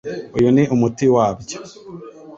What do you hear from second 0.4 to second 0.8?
ni